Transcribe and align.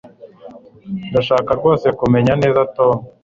ndashaka 1.09 1.51
rwose 1.59 1.87
kumenya 1.99 2.33
neza 2.41 2.61
tom 2.75 2.93